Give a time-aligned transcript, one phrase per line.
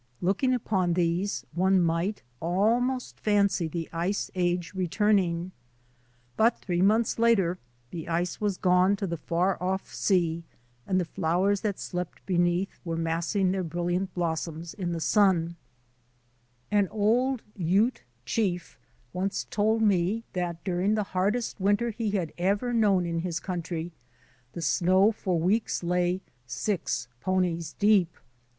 [0.19, 5.51] Looking upon these one might almost fancy the Ice Age returning.
[6.35, 7.59] But three months later
[7.91, 10.43] the ice was gone to the far off sea,
[10.87, 15.55] and the flowers that slept beneath were mass ing their brilliant blossoms in the sun.
[16.71, 18.79] 60 THE ADVENTURES OF A NATURE GUIDE An old Ute chief
[19.13, 23.91] once told me that during the hardest winter he had ever known in his country
[24.53, 28.17] the snow for weeks lay "six ponies deep."